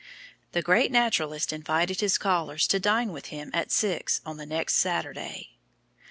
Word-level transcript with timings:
The 0.53 0.63
great 0.63 0.91
naturalist 0.91 1.53
invited 1.53 1.99
his 2.01 2.17
callers 2.17 2.65
to 2.69 2.79
dine 2.79 3.11
with 3.11 3.27
him 3.27 3.51
at 3.53 3.69
six 3.69 4.19
on 4.25 4.37
the 4.37 4.47
next 4.47 4.77
Saturday. 4.77 5.51